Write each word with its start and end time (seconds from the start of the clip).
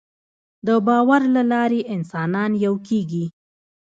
د 0.67 0.69
باور 0.87 1.21
له 1.35 1.43
لارې 1.51 1.79
انسانان 1.95 2.51
یو 2.65 2.75
کېږي. 2.87 3.25